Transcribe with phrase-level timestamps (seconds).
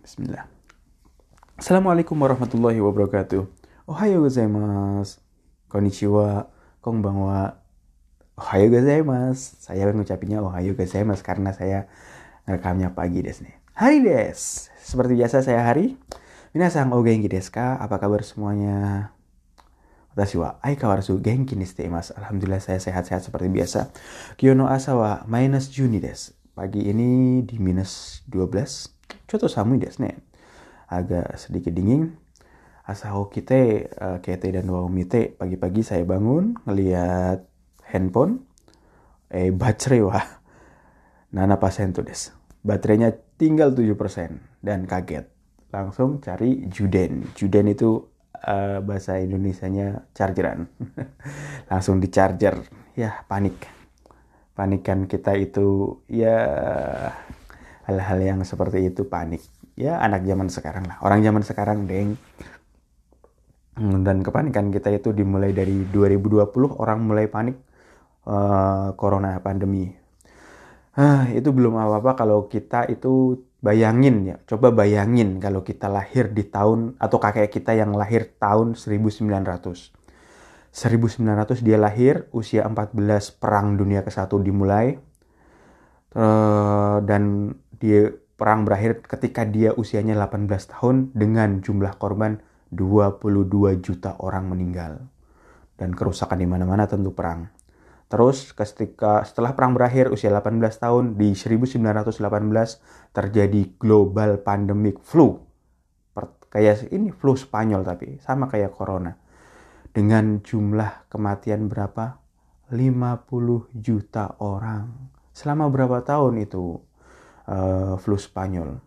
[0.00, 0.48] Bismillah.
[1.60, 3.44] Assalamualaikum warahmatullahi wabarakatuh.
[3.84, 5.20] Ohayo gozaimasu.
[5.68, 6.48] Konnichiwa.
[6.80, 7.60] Konbanwa.
[8.32, 9.60] Ohayo gozaimasu.
[9.60, 11.84] Saya mengucapnya ohayo gozaimasu karena saya
[12.48, 13.52] rekamnya pagi des nih.
[13.76, 14.72] Hari des.
[14.80, 16.00] Seperti biasa saya hari.
[16.56, 17.76] Minasang o genki desu ka?
[17.76, 19.12] Apa kabar semuanya?
[20.16, 22.16] Watashi wa aikawarazu genki ni imasu.
[22.16, 23.92] Alhamdulillah saya sehat-sehat seperti biasa.
[24.40, 26.32] Kyono asa wa minus Juni des.
[26.56, 28.99] Pagi ini di minus 12.
[29.26, 30.16] Choto samui desu ne
[30.90, 32.16] agak sedikit dingin.
[32.86, 37.46] Asaho kita uh, kete dan waumite pagi-pagi saya bangun ngelihat
[37.86, 38.42] handphone
[39.30, 40.26] eh baterai wah.
[41.30, 45.26] Nana pasento des baterainya tinggal 7% dan kaget.
[45.70, 47.30] Langsung cari juden.
[47.32, 48.10] Juden itu
[48.42, 50.68] uh, bahasa Indonesianya chargeran.
[51.70, 52.60] Langsung di charger
[52.98, 53.70] ya panik.
[54.52, 56.36] Panikan kita itu ya
[57.90, 59.42] hal-hal yang seperti itu panik.
[59.74, 61.02] Ya anak zaman sekarang lah.
[61.02, 62.14] Orang zaman sekarang deng.
[63.80, 67.58] Dan kepanikan kita itu dimulai dari 2020 orang mulai panik
[68.30, 69.90] uh, corona pandemi.
[70.94, 74.36] Uh, itu belum apa-apa kalau kita itu bayangin ya.
[74.46, 80.00] Coba bayangin kalau kita lahir di tahun atau kakek kita yang lahir tahun 1900
[80.70, 82.94] 1900 dia lahir usia 14
[83.42, 84.98] perang dunia ke-1 dimulai.
[86.10, 92.40] Uh, dan dia Perang berakhir ketika dia usianya 18 tahun dengan jumlah korban
[92.72, 93.36] 22
[93.84, 95.04] juta orang meninggal.
[95.76, 97.52] Dan kerusakan di mana-mana tentu perang.
[98.08, 102.16] Terus ketika setelah perang berakhir usia 18 tahun di 1918
[103.12, 105.36] terjadi global pandemic flu.
[106.48, 109.20] Kayak ini flu Spanyol tapi sama kayak corona.
[109.92, 112.16] Dengan jumlah kematian berapa?
[112.72, 115.12] 50 juta orang.
[115.36, 116.88] Selama berapa tahun itu?
[117.50, 118.78] Uh, flu Spanyol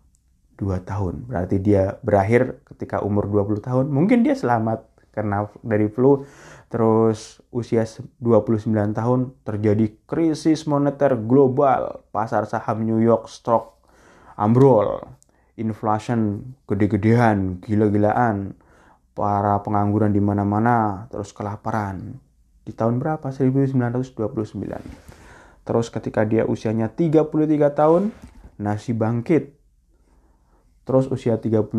[0.56, 1.28] 2 tahun.
[1.28, 3.86] Berarti dia berakhir ketika umur 20 tahun.
[3.92, 6.24] Mungkin dia selamat karena dari flu.
[6.72, 7.86] Terus usia
[8.18, 12.02] 29 tahun terjadi krisis moneter global.
[12.10, 13.78] Pasar saham New York Stock
[14.40, 15.06] ambrol.
[15.54, 18.58] Inflation gede-gedean, gila-gilaan.
[19.14, 22.18] Para pengangguran di mana-mana, terus kelaparan.
[22.66, 23.30] Di tahun berapa?
[23.30, 24.18] 1929.
[25.62, 28.10] Terus ketika dia usianya 33 tahun,
[28.60, 29.56] nasi bangkit.
[30.84, 31.72] Terus usia 39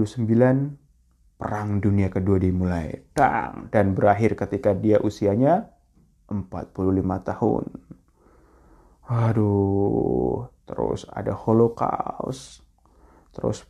[1.37, 3.05] perang dunia kedua dimulai.
[3.13, 5.69] Dang, dan berakhir ketika dia usianya
[6.33, 6.73] 45
[7.29, 7.65] tahun.
[9.05, 12.65] Aduh, terus ada holocaust.
[13.37, 13.69] Terus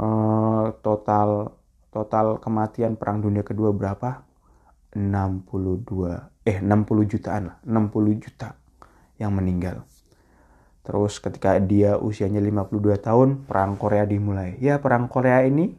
[0.00, 1.52] uh, total
[1.90, 4.24] total kematian perang dunia kedua berapa?
[4.96, 8.58] 62 eh 60 jutaan lah, 60 juta
[9.20, 9.86] yang meninggal.
[10.80, 14.56] Terus ketika dia usianya 52 tahun, perang Korea dimulai.
[14.58, 15.76] Ya, perang Korea ini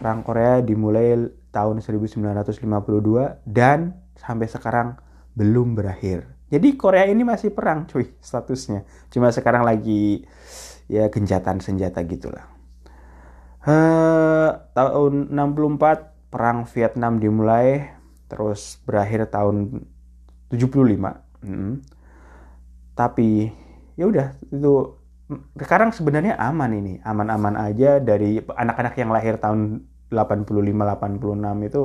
[0.00, 4.96] perang Korea dimulai tahun 1952 dan sampai sekarang
[5.36, 6.26] belum berakhir.
[6.50, 8.82] Jadi Korea ini masih perang, cuy, statusnya.
[9.12, 10.26] Cuma sekarang lagi
[10.90, 12.48] ya genjatan senjata gitulah.
[13.60, 17.92] Uh, tahun 64 perang Vietnam dimulai,
[18.26, 19.84] terus berakhir tahun
[20.50, 21.44] 75.
[21.44, 21.84] Hmm.
[22.96, 23.52] Tapi
[23.98, 25.00] ya udah itu
[25.58, 31.82] sekarang sebenarnya aman ini aman-aman aja dari anak-anak yang lahir tahun 85 86 itu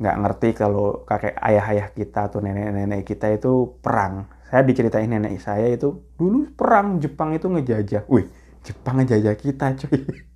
[0.00, 4.32] nggak ngerti kalau kakek ayah-ayah kita atau nenek-nenek kita itu perang.
[4.48, 8.08] Saya diceritain nenek saya itu dulu perang Jepang itu ngejajah.
[8.08, 8.26] Wih
[8.64, 10.00] Jepang ngejajah kita cuy.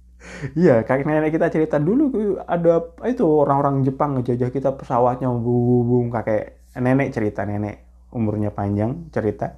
[0.56, 6.72] Iya, kakek nenek kita cerita dulu ada itu orang-orang Jepang ngejajah kita pesawatnya bum kakek
[6.80, 9.52] nenek cerita nenek umurnya panjang cerita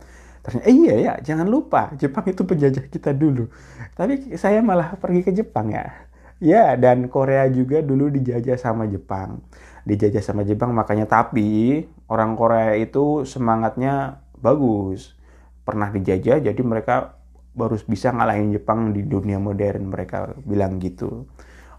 [0.46, 3.50] Ternyata, eh, iya ya, jangan lupa Jepang itu penjajah kita dulu.
[3.98, 5.90] Tapi saya malah pergi ke Jepang ya.
[6.38, 9.42] Ya, dan Korea juga dulu dijajah sama Jepang.
[9.82, 15.18] Dijajah sama Jepang makanya tapi orang Korea itu semangatnya bagus.
[15.66, 17.18] Pernah dijajah jadi mereka
[17.58, 19.90] baru bisa ngalahin Jepang di dunia modern.
[19.90, 21.26] Mereka bilang gitu.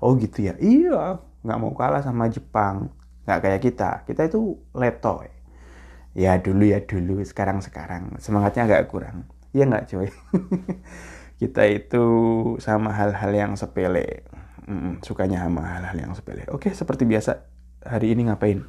[0.04, 0.60] Oh gitu ya?
[0.60, 2.92] Iya, nggak mau kalah sama Jepang.
[3.24, 3.92] Nggak kayak kita.
[4.04, 5.37] Kita itu letoy
[6.18, 7.22] ya dulu ya dulu.
[7.22, 9.30] Sekarang sekarang semangatnya agak kurang.
[9.54, 10.10] Ya nggak coy
[11.42, 12.06] kita itu
[12.58, 14.26] sama hal-hal yang sepele.
[14.68, 16.50] Mm, sukanya sama hal-hal yang sepele.
[16.50, 17.46] Oke seperti biasa
[17.86, 18.66] hari ini ngapain?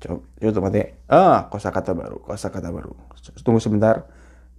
[0.00, 2.92] Coba coba mati ah kosakata baru kosakata baru.
[3.40, 4.06] Tunggu sebentar.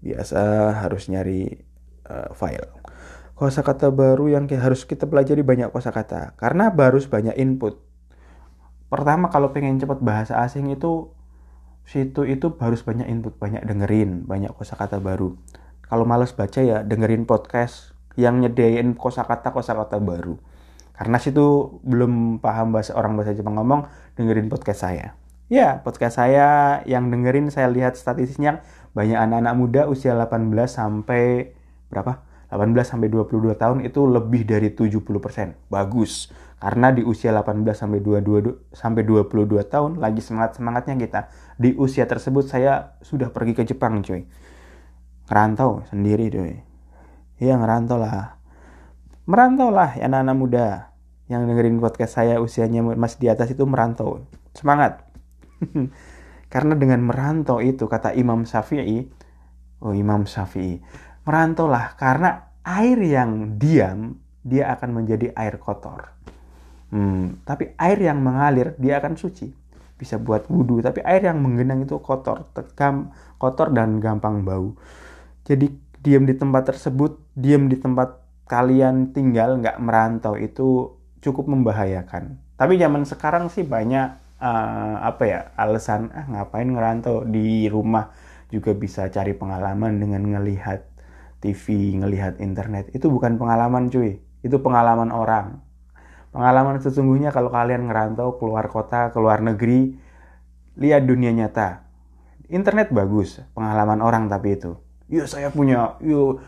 [0.01, 1.61] Biasa harus nyari
[2.09, 2.73] uh, file.
[3.38, 6.33] Kosakata baru yang harus kita pelajari banyak kosakata.
[6.41, 7.77] Karena baru banyak input.
[8.89, 11.13] Pertama kalau pengen cepat bahasa asing itu
[11.91, 15.35] situ itu harus banyak input, banyak dengerin, banyak kosakata baru.
[15.83, 20.39] Kalau males baca ya dengerin podcast yang nyediain kosakata kosakata baru.
[20.95, 25.19] Karena situ belum paham bahasa orang bahasa Jepang ngomong, dengerin podcast saya.
[25.51, 28.63] Ya, podcast saya yang dengerin saya lihat statistiknya
[28.95, 31.51] banyak anak-anak muda usia 18 sampai
[31.91, 32.23] berapa?
[32.55, 35.67] 18 sampai 22 tahun itu lebih dari 70%.
[35.67, 36.31] Bagus.
[36.62, 41.34] Karena di usia 18 sampai 22 sampai 22 tahun lagi semangat-semangatnya kita.
[41.58, 44.30] Di usia tersebut saya sudah pergi ke Jepang, cuy.
[45.25, 46.62] Ngerantau sendiri, cuy.
[47.42, 48.38] Iya, ngerantau lah.
[49.25, 50.66] Merantau lah ya anak-anak muda
[51.25, 54.22] yang dengerin podcast saya usianya masih di atas itu merantau.
[54.54, 55.02] Semangat.
[56.54, 59.08] Karena dengan merantau itu kata Imam Syafi'i,
[59.81, 60.84] oh Imam Syafi'i,
[61.24, 66.12] merantaulah karena air yang diam dia akan menjadi air kotor.
[66.91, 69.47] Hmm, tapi air yang mengalir dia akan suci,
[69.95, 70.83] bisa buat wudhu.
[70.83, 74.75] Tapi air yang menggenang itu kotor, tekam, kotor dan gampang bau.
[75.47, 75.71] Jadi
[76.03, 78.19] diam di tempat tersebut, diam di tempat
[78.51, 82.35] kalian tinggal nggak merantau itu cukup membahayakan.
[82.59, 88.11] Tapi zaman sekarang sih banyak uh, apa ya alasan ah ngapain ngerantau di rumah
[88.51, 90.83] juga bisa cari pengalaman dengan ngelihat
[91.39, 92.91] TV, ngelihat internet.
[92.91, 95.70] Itu bukan pengalaman cuy, itu pengalaman orang.
[96.31, 100.00] Pengalaman sesungguhnya kalau kalian ngerantau keluar kota, keluar negeri,
[100.80, 101.83] lihat dunia nyata.
[102.48, 104.80] Internet bagus, pengalaman orang tapi itu.
[105.12, 106.39] Yuk saya punya, yuk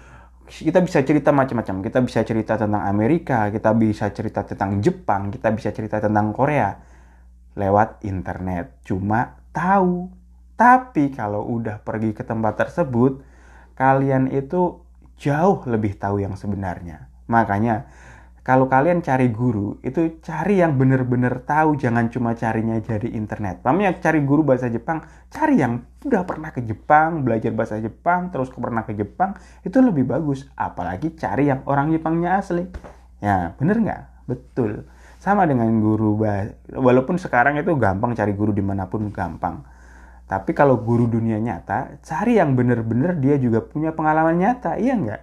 [0.47, 1.83] kita bisa cerita macam-macam.
[1.83, 6.75] Kita bisa cerita tentang Amerika, kita bisa cerita tentang Jepang, kita bisa cerita tentang Korea
[7.56, 8.83] lewat internet.
[8.88, 10.12] Cuma tahu.
[10.53, 13.25] Tapi kalau udah pergi ke tempat tersebut,
[13.74, 14.79] kalian itu
[15.18, 17.09] jauh lebih tahu yang sebenarnya.
[17.25, 17.89] Makanya
[18.43, 23.63] kalau kalian cari guru, itu cari yang bener-bener tahu, jangan cuma carinya dari internet.
[23.63, 24.99] Namanya cari guru bahasa Jepang,
[25.31, 30.03] cari yang udah pernah ke Jepang, belajar bahasa Jepang, terus pernah ke Jepang, itu lebih
[30.11, 30.43] bagus.
[30.59, 32.67] Apalagi cari yang orang Jepangnya asli.
[33.23, 34.27] Ya, bener nggak?
[34.27, 34.91] Betul
[35.23, 39.63] sama dengan guru bahasa walaupun sekarang itu gampang cari guru di mana pun gampang
[40.27, 45.21] tapi kalau guru dunia nyata cari yang bener-bener dia juga punya pengalaman nyata iya nggak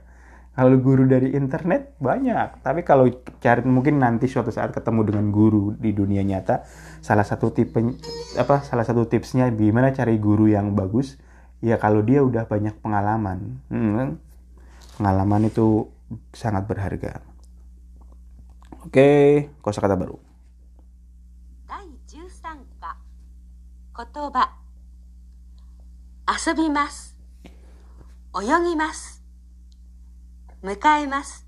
[0.56, 3.12] kalau guru dari internet banyak tapi kalau
[3.44, 6.63] cari mungkin nanti suatu saat ketemu dengan guru di dunia nyata
[7.04, 7.80] salah satu tipe
[8.40, 11.19] apa salah satu tipsnya gimana cari guru yang bagus
[11.60, 14.16] ya kalau dia udah banyak pengalaman hmm,
[15.02, 15.92] pengalaman itu
[16.31, 17.36] sangat berharga
[18.86, 20.22] Oke, kosakata baru.
[21.66, 22.96] 第13課
[23.98, 24.54] 言葉
[26.30, 27.16] 遊びます
[28.36, 29.19] 泳ぎます
[30.62, 31.47] 迎えます。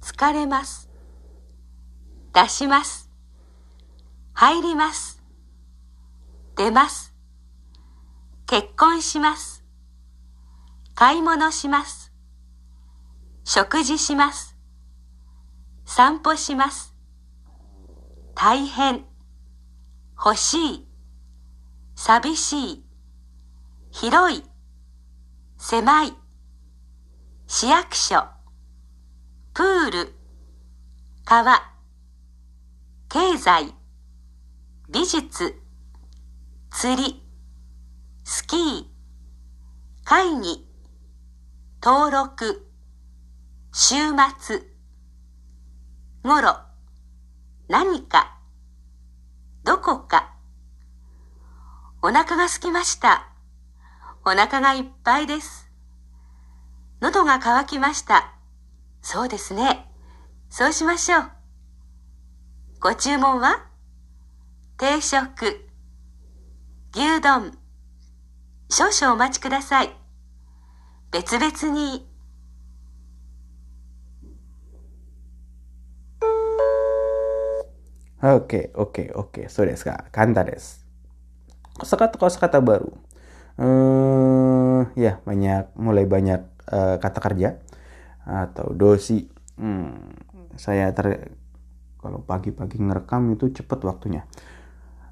[0.00, 0.88] 疲れます。
[2.32, 3.10] 出します。
[4.32, 5.22] 入ります。
[6.56, 7.14] 出ます。
[8.46, 9.64] 結婚します。
[10.94, 12.12] 買い物します。
[13.44, 14.56] 食事します。
[15.84, 16.94] 散歩します。
[18.34, 19.04] 大変、
[20.16, 20.88] 欲しい、
[21.96, 22.84] 寂しい、
[23.90, 24.44] 広い、
[25.58, 26.19] 狭い、
[27.60, 28.26] 市役所、
[29.52, 30.14] プール、
[31.26, 31.60] 川、
[33.10, 33.74] 経済、
[34.88, 35.60] 美術、
[36.70, 37.22] 釣り、
[38.24, 38.84] スキー、
[40.04, 40.66] 会議、
[41.84, 42.66] 登録、
[43.74, 43.96] 週
[44.38, 44.62] 末、
[46.24, 46.56] ごろ、
[47.68, 48.38] 何か、
[49.64, 50.34] どこか。
[52.00, 53.28] お腹が空きました。
[54.24, 55.69] お腹がいっぱいです。
[57.00, 58.34] 喉が渇きました。
[59.00, 59.86] そうですね。
[60.50, 61.30] そうしましょう。
[62.78, 63.66] ご注文は
[64.76, 65.66] 定食、
[66.94, 67.56] 牛丼、
[68.68, 69.90] 少々お待ちください。
[71.10, 72.06] 別々に
[78.22, 79.48] Oke, okay, oke, oke.
[79.48, 80.04] So desu ka.
[80.12, 80.84] Kanta desu.
[81.80, 82.92] Kosakata kosakata baru.
[83.56, 87.58] Eh, ya, banyak mulai banyak eh, kata kerja
[88.24, 89.26] atau dosi.
[89.60, 90.14] Hmm,
[90.56, 91.36] saya ter
[92.00, 94.24] kalau pagi-pagi ngerekam itu cepet waktunya.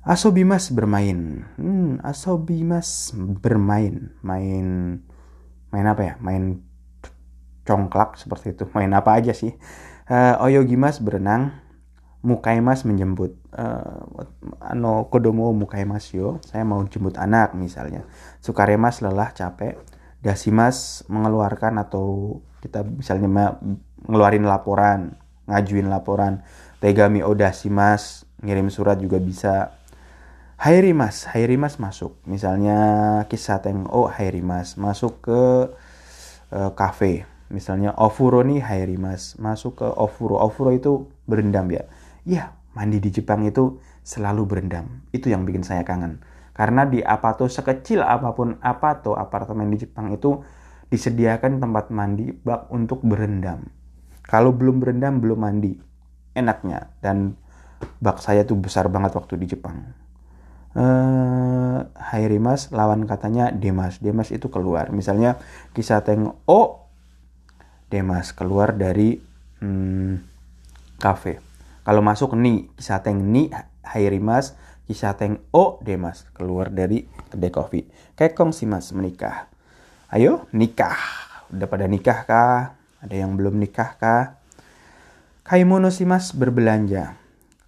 [0.09, 1.45] Asobimas bermain.
[1.61, 4.17] Hmm, asobimas bermain.
[4.25, 4.67] Main
[5.69, 6.15] main apa ya?
[6.25, 6.65] Main
[7.69, 8.65] congklak seperti itu.
[8.77, 9.53] Main apa aja sih?
[10.09, 11.53] Eh, oyogimas berenang.
[12.19, 14.03] Mukaimas menjemput uh,
[14.59, 18.03] ano kodomo mukaimas yo saya mau jemput anak misalnya
[18.43, 19.79] sukaremas lelah capek
[20.25, 23.59] dasimas mengeluarkan atau kita misalnya
[24.07, 25.15] ngeluarin laporan
[25.47, 26.43] ngajuin laporan
[26.83, 29.79] tegami odasimas ngirim surat juga bisa
[30.59, 32.19] Hairimas, Hairimas masuk.
[32.27, 32.79] Misalnya
[33.31, 35.43] kisah teng oh Hairimas masuk ke
[36.51, 37.31] uh, kafe.
[37.49, 40.37] Misalnya ofuro nih hairimas, masuk ke ofuro.
[40.37, 41.89] Ofuro itu berendam ya.
[42.29, 45.01] Iya, mandi di Jepang itu selalu berendam.
[45.17, 46.21] Itu yang bikin saya kangen.
[46.59, 50.43] Karena di Apato sekecil apa pun Apato apartemen di Jepang itu
[50.91, 53.63] disediakan tempat mandi bak untuk berendam.
[54.27, 55.79] Kalau belum berendam belum mandi.
[56.35, 57.39] Enaknya dan
[58.03, 59.87] bak saya tuh besar banget waktu di Jepang.
[60.75, 61.79] Eh,
[62.11, 64.03] Hairimas lawan katanya Demas.
[64.03, 64.91] Demas itu keluar.
[64.91, 65.39] Misalnya
[65.79, 66.91] kisah teng O
[67.87, 69.23] Demas keluar dari
[69.63, 70.27] hmm,
[70.99, 71.39] kafe.
[71.87, 73.47] Kalau masuk ni kisah teng ni
[73.87, 77.85] Hairimas kisah teng O Demas keluar dari kedai kopi.
[78.17, 79.49] Kekong si mas menikah.
[80.09, 80.97] Ayo nikah.
[81.53, 82.77] Udah pada nikah kah?
[83.05, 84.41] Ada yang belum nikah kah?
[85.45, 87.17] Kaimono si mas berbelanja.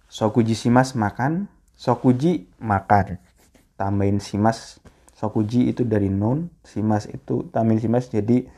[0.09, 1.45] Sokuji si mas makan.
[1.77, 3.21] Sokuji makan.
[3.77, 4.81] Tambahin si mas.
[5.17, 6.49] Sokuji itu dari non.
[6.65, 8.49] Si mas itu tambahin si mas jadi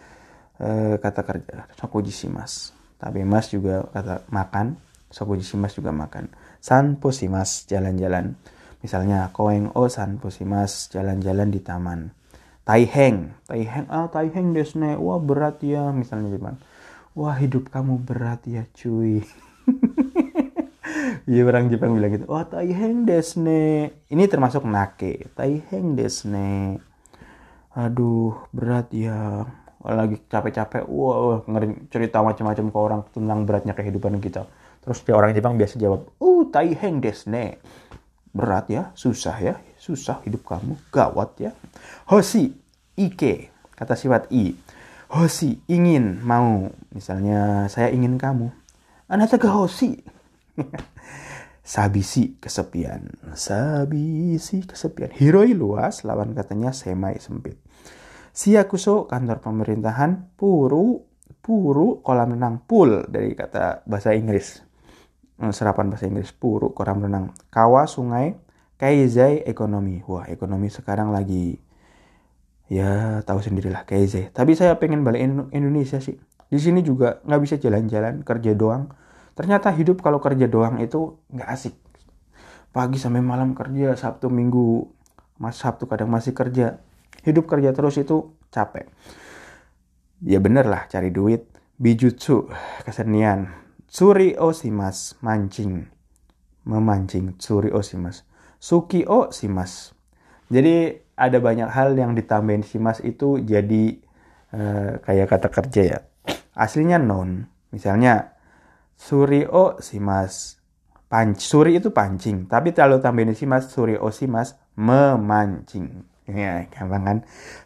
[0.63, 4.77] Eh, kata kerja sokuji shimas tapi mas juga kata makan
[5.09, 6.29] sokuji shimas juga makan
[6.63, 8.39] sanpo shimas jalan-jalan.
[8.79, 12.15] Misalnya koeng o sanpo shimas jalan-jalan di taman.
[12.63, 13.35] Taiheng.
[13.43, 16.55] Taiheng ah taiheng desne wah berat ya misalnya Jepang
[17.11, 19.19] wah hidup kamu berat ya cuy.
[21.23, 22.27] Iya orang Jepang bilang gitu.
[22.27, 23.95] Wah taiheng desne.
[24.11, 25.31] Ini termasuk nake.
[25.31, 26.83] Taiheng desne.
[27.71, 29.47] Aduh berat ya.
[29.83, 30.83] Lagi capek-capek.
[30.83, 34.43] Wah ngeri cerita macam-macam ke orang tentang beratnya kehidupan kita
[34.83, 37.57] terus dia orang Jepang biasa jawab uh taiheng desne
[38.35, 41.51] berat ya susah ya susah hidup kamu gawat ya.
[42.07, 42.55] Hoshi
[42.95, 44.55] ike kata sifat i.
[45.11, 48.47] Hoshi ingin mau misalnya saya ingin kamu.
[49.11, 49.99] Anata ke hoshi?
[51.63, 53.07] Sabisi kesepian
[53.39, 55.11] sabisi kesepian.
[55.15, 57.55] Hiroi luas lawan katanya semai sempit.
[58.35, 60.99] Siakuso kantor pemerintahan, Puru
[61.43, 64.63] Puru kolam renang, pool dari kata bahasa Inggris.
[65.41, 67.33] Eh, serapan bahasa Inggris, Puru kolam renang.
[67.49, 68.37] Kawa sungai,
[68.77, 70.03] Kaizai ekonomi.
[70.05, 71.57] Wah, ekonomi sekarang lagi
[72.69, 74.29] ya tahu sendirilah Kaizai.
[74.29, 75.23] Tapi saya pengen balik
[75.53, 76.19] Indonesia sih.
[76.49, 78.93] Di sini juga nggak bisa jalan-jalan, kerja doang.
[79.33, 81.75] Ternyata hidup kalau kerja doang itu nggak asik.
[82.69, 84.85] Pagi sampai malam kerja, Sabtu Minggu,
[85.41, 86.81] Mas Sabtu kadang masih kerja
[87.23, 88.87] hidup kerja terus itu capek
[90.23, 91.47] ya bener lah cari duit
[91.79, 92.47] bijutsu
[92.83, 93.49] kesenian
[93.93, 95.85] suri osimas mancing
[96.65, 98.25] memancing suri osimas
[98.57, 99.93] suki o simas
[100.49, 104.01] jadi ada banyak hal yang ditambahin simas itu jadi
[104.57, 105.99] uh, kayak kata kerja ya
[106.57, 108.33] aslinya non misalnya
[108.97, 110.57] suri o simas
[111.05, 117.17] panc suri itu pancing tapi kalau tambahin simas suri o simas memancing Ya, gampang kan?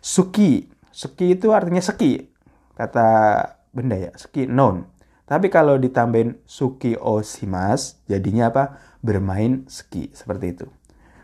[0.02, 0.66] Suki.
[0.90, 2.26] Suki itu artinya seki.
[2.74, 3.10] Kata
[3.70, 4.90] benda ya, seki noun.
[5.28, 8.64] Tapi kalau ditambahin suki osimas, jadinya apa?
[9.04, 10.68] Bermain ski, seperti itu.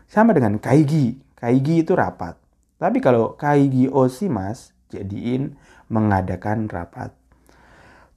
[0.04, 1.16] Sama dengan kaigi.
[1.32, 2.36] Kaigi itu rapat.
[2.76, 5.56] Tapi kalau kaigi osimas, jadiin
[5.88, 7.16] mengadakan rapat.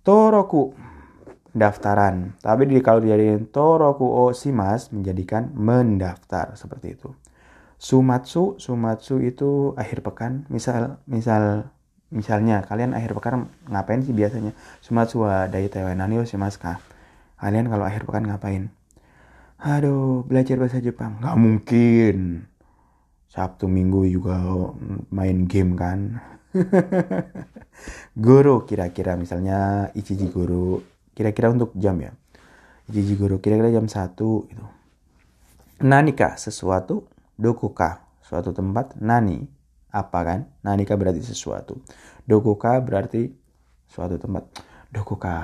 [0.04, 0.76] Toroku,
[1.56, 2.36] pendaftaran.
[2.44, 7.16] Tapi kalau dijadiin toroku osimas, menjadikan mendaftar, seperti itu.
[7.80, 10.44] Sumatsu, Sumatsu itu akhir pekan.
[10.52, 11.72] Misal, misal,
[12.14, 14.56] misalnya kalian akhir pekan ngapain sih biasanya?
[14.80, 16.80] Sumatsu wa dai Taiwanani shimaska.
[17.38, 18.74] Kalian kalau akhir pekan ngapain?
[19.58, 21.18] Aduh, belajar bahasa Jepang.
[21.18, 22.46] Gak mungkin.
[23.28, 24.38] Sabtu Minggu juga
[25.10, 26.22] main game kan.
[28.18, 30.82] guru kira-kira misalnya Ichiji guru.
[31.14, 32.14] Kira-kira untuk jam ya.
[32.90, 34.66] Ichiji guru kira-kira jam 1 gitu.
[35.82, 37.06] Nanika sesuatu
[37.38, 38.98] Dokuka, suatu tempat.
[38.98, 39.46] Nani,
[39.92, 40.40] apa kan?
[40.64, 41.80] Nanika berarti sesuatu.
[42.28, 43.32] Dokuka berarti
[43.88, 44.44] suatu tempat.
[44.88, 45.36] Dokuka,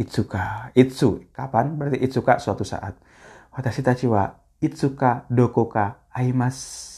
[0.00, 1.76] Itsuka, Itsu, kapan?
[1.76, 2.96] Berarti Itsuka suatu saat.
[3.52, 6.88] Watashi tachi wa Itsuka dokuka aimas.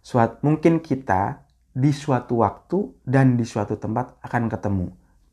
[0.00, 1.42] Suat, mungkin kita
[1.76, 4.86] di suatu waktu dan di suatu tempat akan ketemu.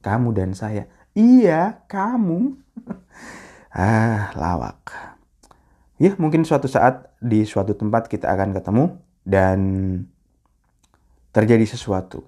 [0.03, 0.89] Kamu dan saya.
[1.13, 2.58] Iya, kamu.
[3.77, 5.13] ah, lawak
[6.03, 8.86] ya mungkin suatu saat di suatu tempat kita akan ketemu
[9.24, 9.60] dan
[11.33, 12.23] terjadi sesuatu.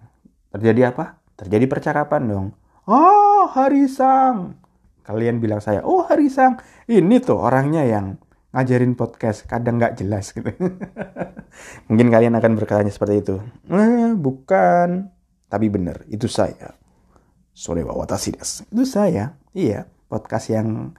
[0.50, 1.22] Terjadi apa?
[1.38, 2.48] Terjadi percakapan dong.
[2.90, 4.58] Oh, Harisang.
[5.06, 6.58] Kalian bilang saya, oh Harisang.
[6.90, 8.18] Ini tuh orangnya yang
[8.50, 10.50] ngajarin podcast kadang nggak jelas gitu.
[11.88, 13.36] Mungkin kalian akan berkatanya seperti itu.
[13.70, 15.14] Eh, bukan.
[15.46, 16.74] Tapi benar, itu saya.
[17.54, 18.34] Sore watashi.
[18.74, 19.38] Itu saya.
[19.54, 20.98] Iya, podcast yang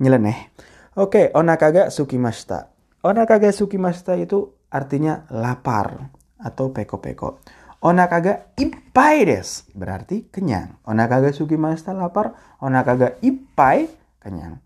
[0.00, 0.50] nyeleneh.
[0.96, 2.72] Oke, onakaga sukimashita.
[3.04, 6.08] Onakaga sukimashita itu artinya lapar
[6.42, 7.38] atau peko-peko.
[7.82, 9.66] Onaka ga ippai desu.
[9.74, 10.78] Berarti kenyang.
[10.86, 12.34] Onaka ga sugimashita lapar.
[12.62, 13.90] Onaka ga ippai
[14.22, 14.62] kenyang.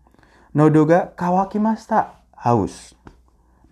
[0.53, 2.13] Nodo ga kawakimashita
[2.45, 2.93] haus.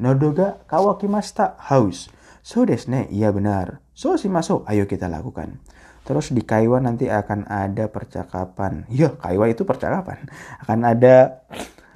[0.02, 2.10] Nodo ga kawakimashita haus.
[2.42, 3.06] So desu ne.
[3.14, 3.86] Iya benar.
[3.94, 4.66] So si masuk.
[4.66, 5.62] Ayo kita lakukan.
[6.06, 8.86] Terus di Kaiwa nanti akan ada percakapan.
[8.94, 10.30] Ya, Kaiwa itu percakapan.
[10.62, 11.42] Akan ada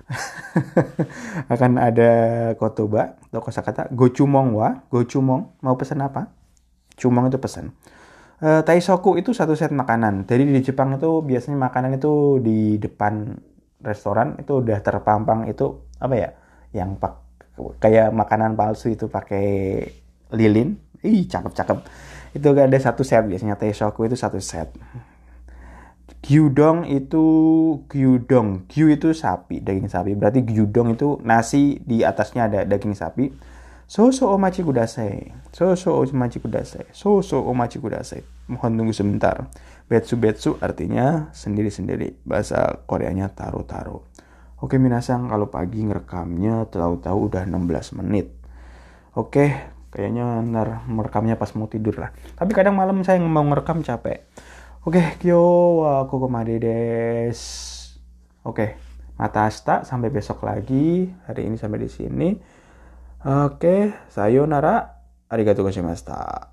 [1.54, 2.12] akan ada
[2.58, 4.86] kotoba atau kosakata gochumong wa.
[4.89, 6.34] Gochumong mau pesan apa?
[7.00, 7.72] Cumong itu pesan.
[8.39, 10.24] Uh, taisoku itu satu set makanan.
[10.24, 13.36] Jadi di Jepang itu biasanya makanan itu di depan
[13.84, 16.30] restoran itu udah terpampang itu apa ya?
[16.72, 17.13] Yang pak
[17.84, 19.84] kayak makanan palsu itu pakai
[20.32, 20.80] lilin.
[21.04, 21.78] Ih, cakep-cakep.
[22.36, 24.72] Itu ada satu set biasanya taisoku itu satu set.
[26.19, 27.25] Gyudong itu
[27.88, 28.67] gyudong.
[28.67, 30.13] Gyu itu sapi, daging sapi.
[30.13, 33.31] Berarti gyudong itu nasi di atasnya ada daging sapi
[33.89, 35.33] Soso omachi kudasai.
[35.49, 36.93] Soso omachi kudasai.
[36.93, 38.21] Soso omachi kudasai.
[38.45, 39.49] Mohon tunggu sebentar.
[39.89, 42.21] Betsu betsu artinya sendiri-sendiri.
[42.21, 44.05] Bahasa Koreanya taro-taro.
[44.61, 48.29] Oke minasang kalau pagi ngerekamnya tahu-tahu udah 16 menit.
[49.17, 49.57] Oke,
[49.89, 52.13] kayaknya ntar merekamnya pas mau tidur lah.
[52.38, 54.21] Tapi kadang malam saya mau ngerekam capek.
[54.79, 55.43] Oke, kyo
[55.83, 57.36] wa kokomade des.
[58.48, 58.79] Oke,
[59.19, 61.12] mata asta sampai besok lagi.
[61.27, 62.29] Hari ini sampai di sini.
[63.27, 65.03] Oke, sayonara.
[65.27, 66.48] Arigatou gozaimashita.